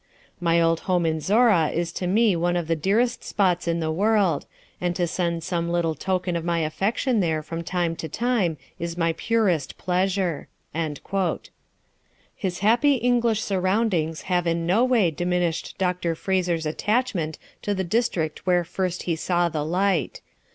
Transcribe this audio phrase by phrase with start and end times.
[0.39, 3.91] My old home in Zorra is to me one of the dearest spots in the
[3.91, 4.47] world,
[4.83, 8.97] and to send some little token of my affection there from time to time is
[8.97, 10.47] my purest pleasure."
[12.35, 16.15] His happy English surroundings have in no way diminished Dr.
[16.15, 20.21] Fraser's attachment to the district where first he saw the light.